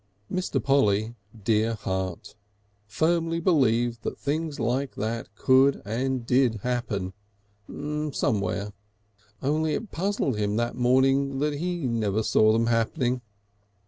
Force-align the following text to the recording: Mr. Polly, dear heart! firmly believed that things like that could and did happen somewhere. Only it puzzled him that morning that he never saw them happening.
Mr. 0.31 0.59
Polly, 0.63 1.13
dear 1.43 1.75
heart! 1.75 2.35
firmly 2.87 3.39
believed 3.39 4.01
that 4.01 4.17
things 4.17 4.59
like 4.59 4.95
that 4.95 5.29
could 5.35 5.79
and 5.85 6.25
did 6.25 6.55
happen 6.63 7.13
somewhere. 8.11 8.73
Only 9.43 9.75
it 9.75 9.91
puzzled 9.91 10.37
him 10.37 10.55
that 10.55 10.73
morning 10.75 11.37
that 11.37 11.53
he 11.59 11.85
never 11.85 12.23
saw 12.23 12.51
them 12.51 12.65
happening. 12.65 13.21